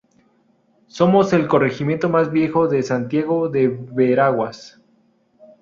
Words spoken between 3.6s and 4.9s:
Veraguas.